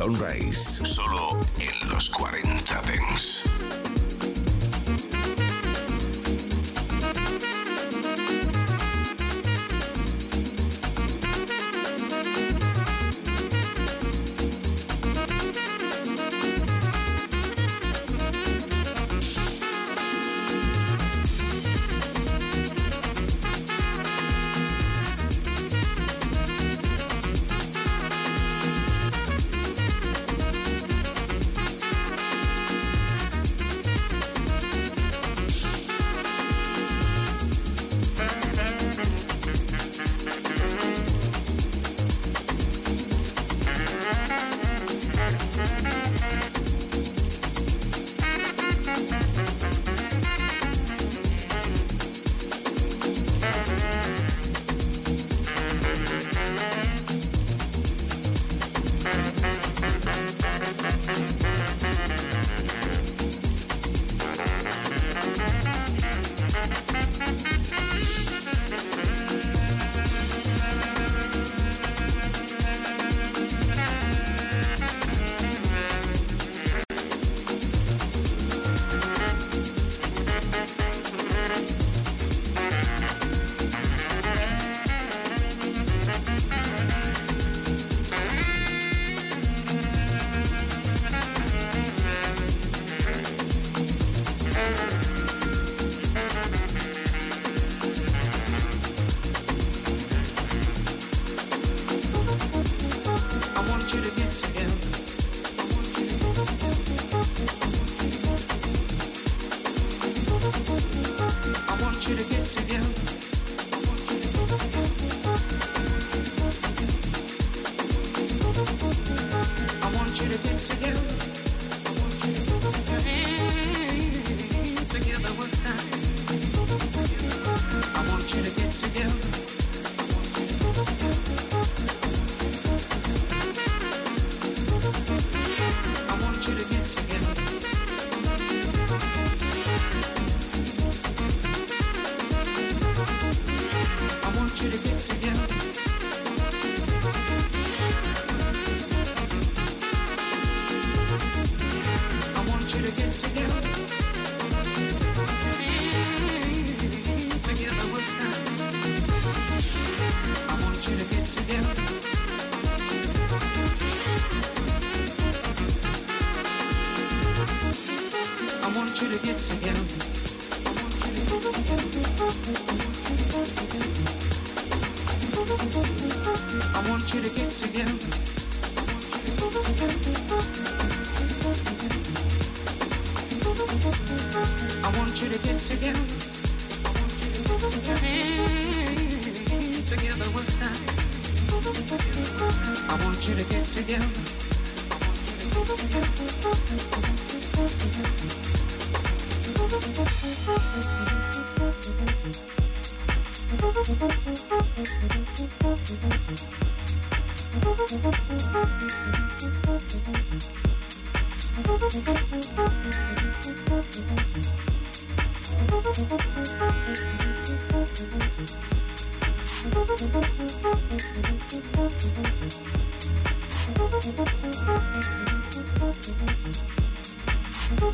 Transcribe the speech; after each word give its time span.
Sunrise. 0.00 0.82
Solo 0.86 1.09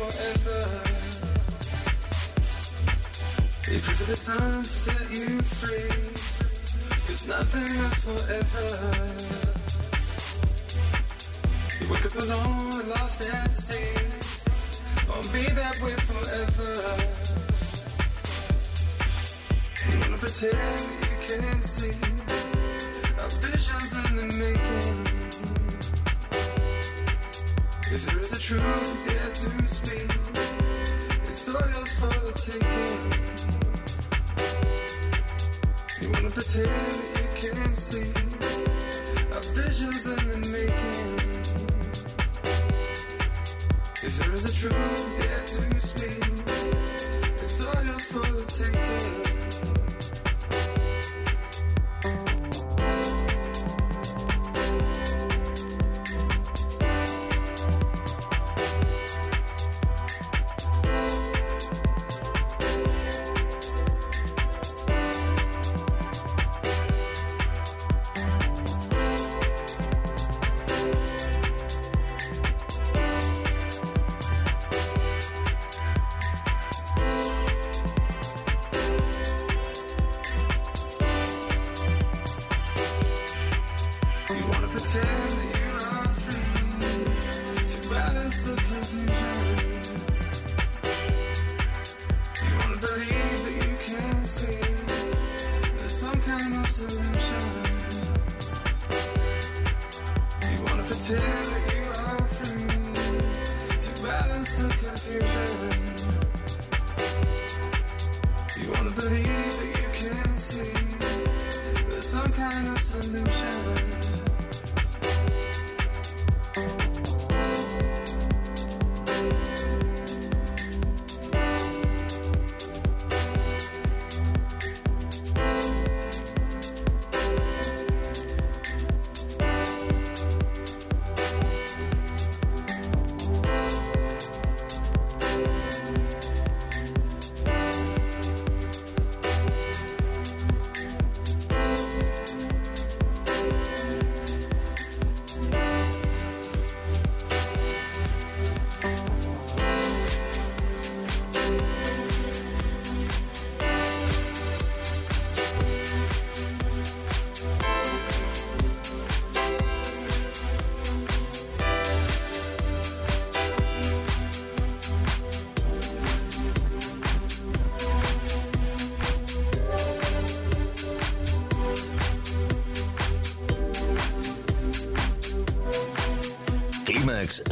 Forever. 0.00 0.60
You 3.70 3.78
pray 3.84 3.94
for 4.00 4.06
the 4.10 4.16
sun 4.16 4.64
set 4.64 5.10
you 5.10 5.28
free. 5.60 5.92
Cause 7.06 7.24
nothing 7.28 7.70
lasts 7.80 8.04
forever. 8.08 8.66
You 11.78 11.84
wake 11.92 12.06
up 12.06 12.16
alone 12.24 12.80
and 12.80 12.88
lost 12.88 13.20
at 13.30 13.54
sea. 13.54 13.94
Won't 15.08 15.32
be 15.32 15.42
that 15.60 15.76
way 15.82 15.96
forever 16.08 16.70
wanna 20.00 20.16
pretend 20.18 20.80
you 21.02 21.16
can't 21.28 21.64
see 21.64 21.94
our 23.20 23.30
visions 23.42 23.92
in 23.92 24.16
the 24.16 24.26
making. 24.40 25.06
If 27.92 28.06
there 28.06 28.18
is 28.18 28.32
a 28.32 28.40
truth 28.40 29.09
You 32.50 32.56
wanna 36.10 36.30
pretend 36.30 36.66
you 37.14 37.52
can't 37.52 37.76
see 37.76 38.10
our 39.34 39.44
visions 39.54 40.06
in 40.06 40.16
the 40.28 40.38
making. 40.50 41.20
If 44.02 44.18
there 44.18 44.32
is 44.34 44.44
a 44.46 44.52
truth 44.58 45.29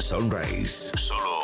Sunrise. 0.09 0.91
Solo 0.97 1.38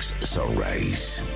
Sunrise. 0.00 1.35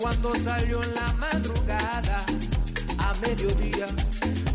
Cuando 0.00 0.34
salió 0.36 0.82
en 0.82 0.94
la 0.94 1.12
madrugada, 1.14 2.24
a 2.98 3.14
mediodía, 3.20 3.86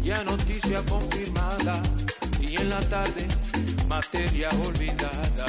ya 0.03 0.23
noticia 0.23 0.81
confirmada. 0.89 1.81
Y 2.41 2.55
en 2.55 2.69
la 2.69 2.79
tarde, 2.89 3.25
materia 3.87 4.49
olvidada. 4.65 5.45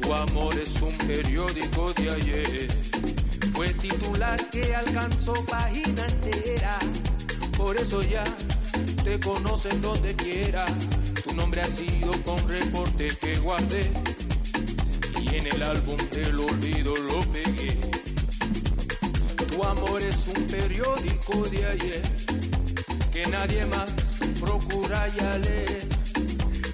Tu 0.00 0.12
amor 0.12 0.58
es 0.58 0.80
un 0.80 0.96
periódico 1.06 1.92
de 1.94 2.10
ayer. 2.10 2.68
Fue 3.52 3.68
titular 3.74 4.42
que 4.48 4.74
alcanzó 4.74 5.34
página 5.44 6.06
entera. 6.06 6.78
Por 7.58 7.76
eso 7.76 8.02
ya 8.02 8.24
te 9.04 9.20
conocen 9.20 9.82
donde 9.82 10.14
quiera. 10.14 10.64
Tu 11.22 11.34
nombre 11.34 11.60
ha 11.60 11.68
sido 11.68 12.12
con 12.22 12.48
reporte 12.48 13.10
que 13.20 13.36
guardé. 13.38 13.90
Y 15.20 15.36
en 15.36 15.46
el 15.46 15.62
álbum 15.62 15.98
del 16.10 16.40
olvido 16.40 16.96
lo 16.96 17.20
pegué. 17.32 17.83
Amor 19.94 20.08
es 20.08 20.26
un 20.26 20.46
periódico 20.48 21.48
de 21.50 21.66
ayer 21.66 22.02
que 23.12 23.24
nadie 23.26 23.64
más 23.66 24.16
procura 24.40 25.06
ya 25.06 25.38
leer. 25.38 25.86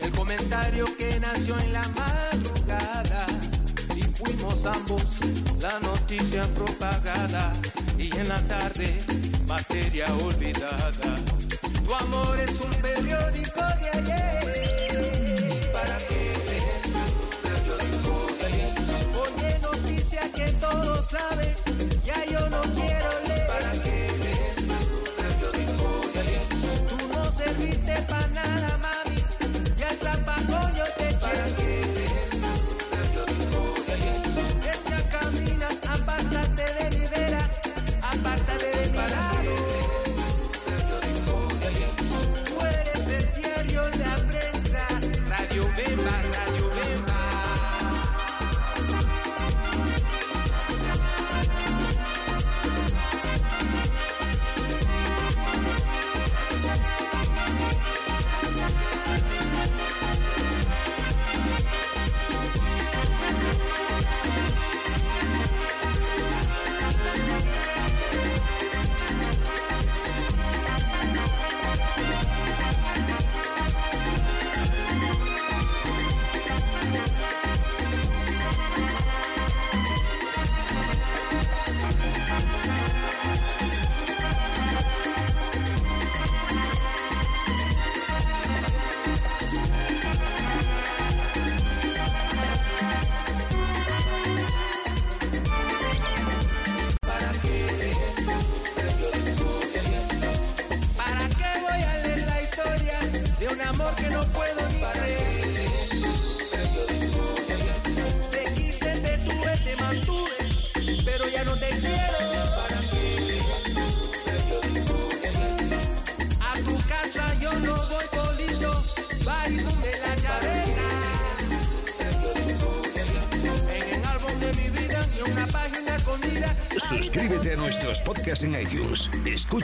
El 0.00 0.10
comentario 0.12 0.86
que 0.96 1.20
nació 1.20 1.58
en 1.58 1.74
la 1.74 1.86
madrugada 1.88 3.26
y 3.94 4.00
fuimos 4.00 4.64
ambos 4.64 5.02
la 5.60 5.78
noticia 5.80 6.44
propagada 6.54 7.52
y 7.98 8.10
en 8.16 8.26
la 8.26 8.40
tarde 8.48 9.02
materia 9.46 10.06
olvidada. 10.24 11.14
Tu 11.84 11.94
amor 11.94 12.40
es 12.40 12.58
un 12.58 12.79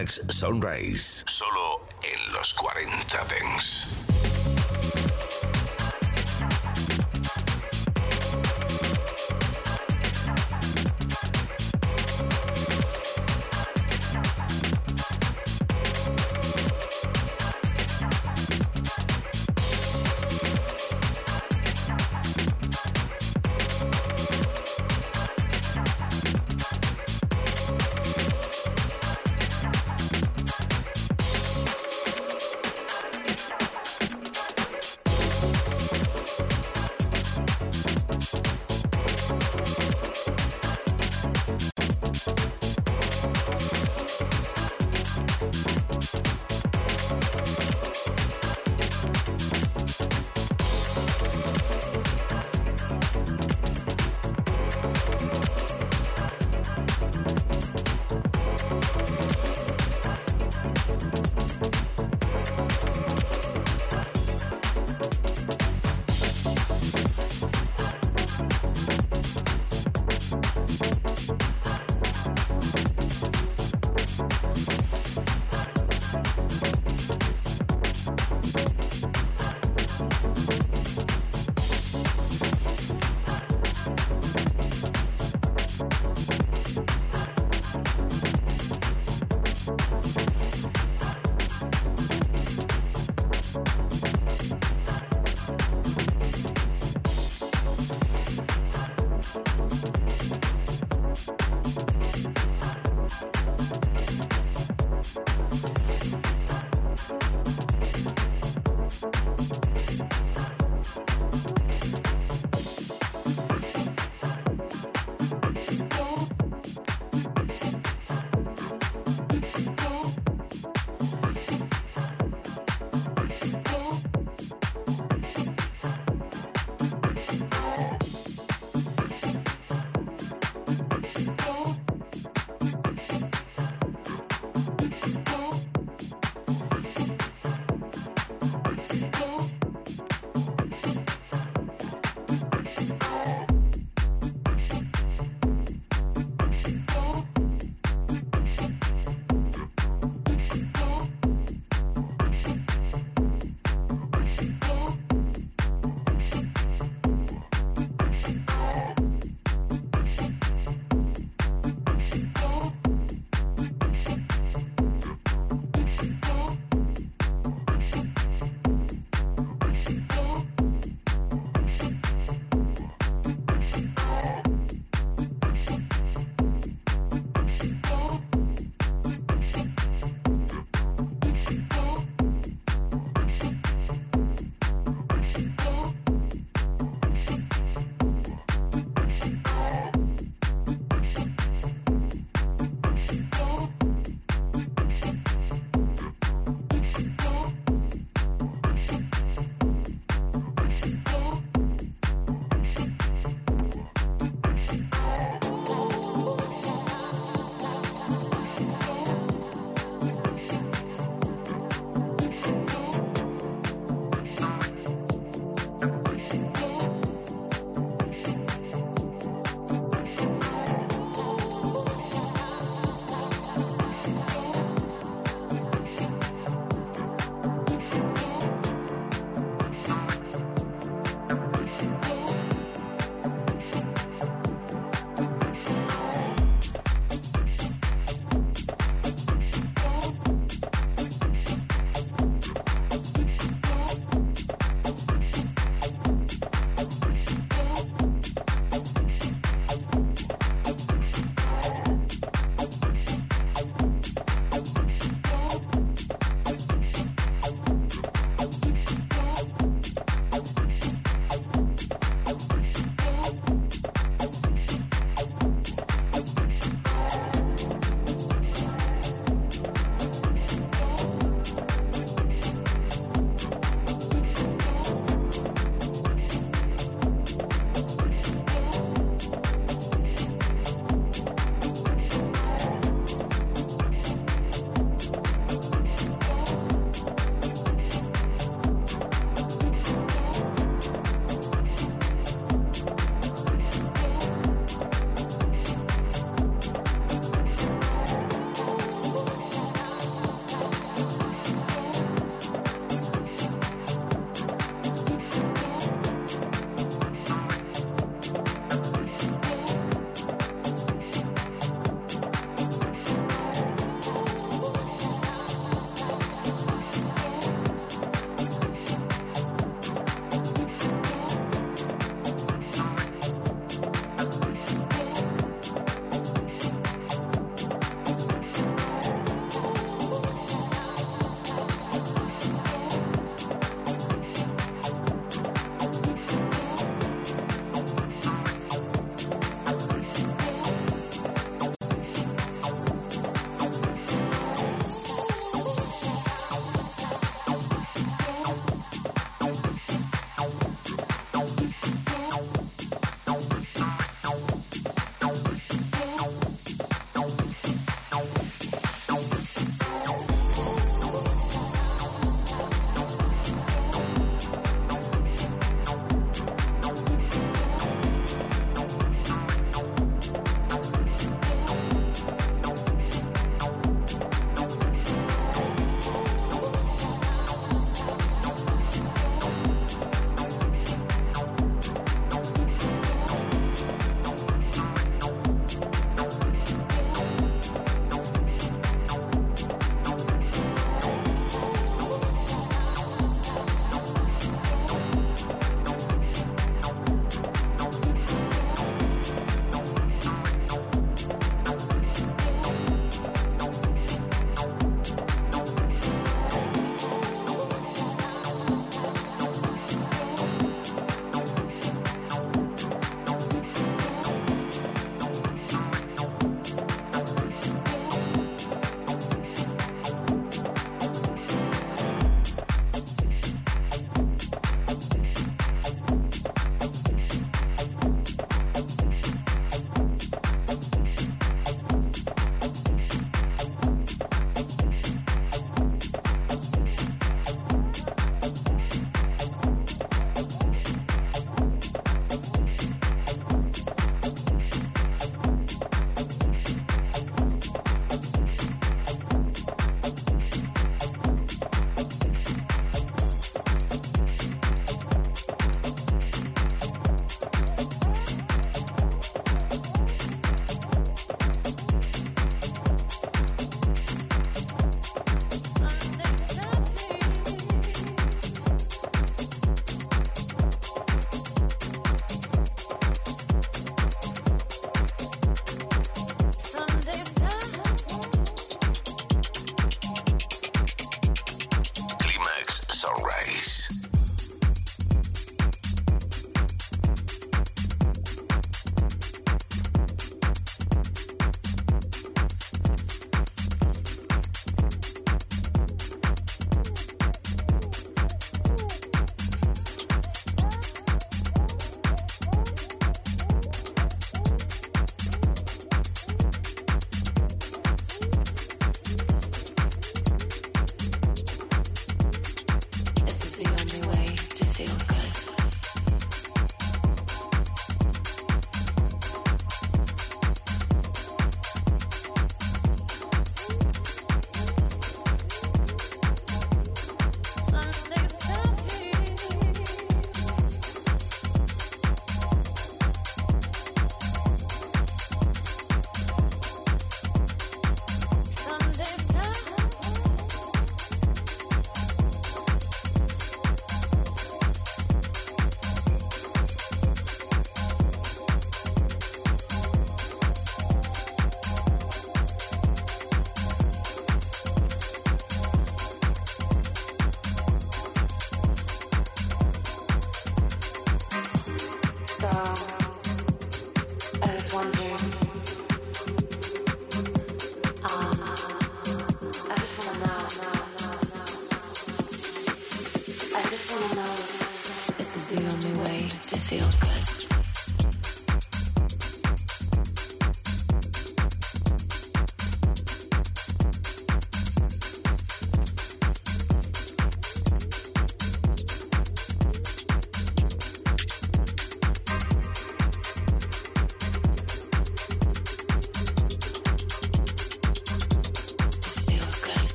Clímax 0.00 0.32
Sunrise. 0.32 1.09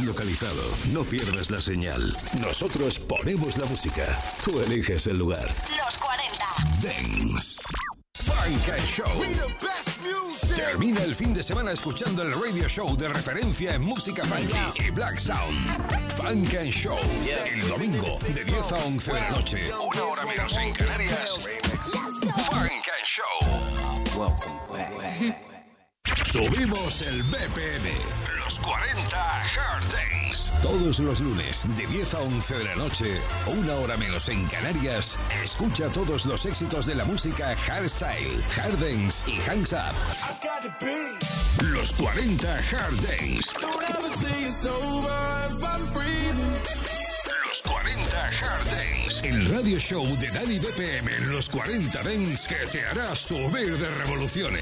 Localizado, 0.00 0.62
no 0.90 1.04
pierdas 1.04 1.50
la 1.50 1.60
señal. 1.60 2.16
Nosotros 2.40 2.98
ponemos 2.98 3.58
la 3.58 3.66
música. 3.66 4.06
Tú 4.44 4.60
eliges 4.60 5.06
el 5.06 5.18
lugar. 5.18 5.46
Los 5.68 5.98
40. 5.98 6.44
Dance. 6.80 7.62
Funk 8.14 8.68
and 8.70 8.86
Show. 8.86 9.06
Termina 10.54 11.02
el 11.02 11.14
fin 11.14 11.34
de 11.34 11.42
semana 11.42 11.72
escuchando 11.72 12.22
el 12.22 12.32
radio 12.32 12.68
show 12.68 12.96
de 12.96 13.08
referencia 13.08 13.74
en 13.74 13.82
música 13.82 14.24
funky 14.24 14.56
y 14.86 14.90
black 14.90 15.16
sound. 15.16 16.12
Funk 16.16 16.54
and 16.54 16.70
Show. 16.70 16.98
El 17.52 17.68
domingo 17.68 18.18
de 18.34 18.44
10 18.44 18.72
a 18.72 18.76
11 18.86 19.12
de 19.12 19.20
la 19.20 19.30
noche. 19.30 19.62
Una 19.74 20.04
hora 20.04 20.26
menos 20.26 20.56
en 20.56 20.72
Canarias. 20.72 21.30
Funk 22.46 22.88
and 22.88 23.04
Show. 23.04 23.42
Subimos 26.24 27.02
el 27.02 27.22
BPM. 27.24 28.31
40 28.62 29.16
Hard 29.16 29.84
Days. 29.90 30.52
Todos 30.62 31.00
los 31.00 31.20
lunes 31.20 31.66
de 31.76 31.86
10 31.86 32.14
a 32.14 32.20
11 32.20 32.54
de 32.58 32.64
la 32.64 32.74
noche, 32.76 33.20
una 33.46 33.74
hora 33.74 33.96
menos 33.96 34.28
en 34.28 34.46
Canarias, 34.46 35.18
escucha 35.42 35.88
todos 35.88 36.26
los 36.26 36.46
éxitos 36.46 36.86
de 36.86 36.94
la 36.94 37.04
música 37.04 37.56
hardstyle, 37.56 38.40
hard 38.56 38.78
dance 38.78 39.24
y 39.26 39.40
hands 39.50 39.72
up. 39.72 39.94
Los 41.62 41.92
40 41.94 42.56
Hard 42.56 43.00
Days. 43.02 43.52
Los 47.48 47.62
40 47.62 48.28
Hard 48.28 48.70
Days. 48.70 49.22
El 49.24 49.46
radio 49.54 49.78
show 49.78 50.04
de 50.18 50.30
Dani 50.30 50.58
BPM 50.58 51.08
en 51.08 51.32
los 51.32 51.48
40 51.48 52.02
Dance 52.02 52.48
que 52.48 52.66
te 52.66 52.84
hará 52.86 53.14
subir 53.14 53.76
de 53.78 53.88
revoluciones. 53.96 54.60